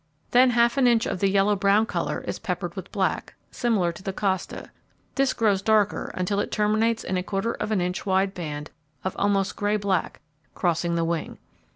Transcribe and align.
Then 0.31 0.49
half 0.49 0.77
an 0.77 0.87
inch 0.87 1.05
of 1.05 1.19
the 1.19 1.29
yellow 1.29 1.55
brown 1.55 1.85
colour 1.85 2.21
is 2.27 2.39
peppered 2.39 2.75
with 2.75 2.91
black, 2.91 3.35
similar 3.51 3.91
to 3.91 4.01
the 4.01 4.11
costa; 4.11 4.71
this 5.13 5.31
grows 5.31 5.61
darker 5.61 6.09
until 6.15 6.39
it 6.39 6.49
terminates 6.49 7.03
in 7.03 7.17
a 7.17 7.21
quarter 7.23 7.51
of 7.53 7.71
an 7.71 7.81
inch 7.81 8.03
wide 8.03 8.33
band 8.33 8.71
of 9.03 9.15
almost 9.19 9.55
grey 9.55 9.77
black 9.77 10.19
crossing 10.55 10.95
the 10.95 11.05
wing. 11.05 11.37